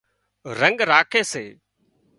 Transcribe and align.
رنڳ 0.59 0.77
راکي 0.91 1.21
سي 1.31 1.45